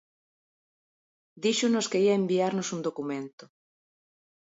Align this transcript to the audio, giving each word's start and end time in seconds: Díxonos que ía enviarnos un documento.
Díxonos 1.43 1.89
que 1.91 2.01
ía 2.05 2.15
enviarnos 2.21 2.67
un 2.75 2.79
documento. 2.87 3.45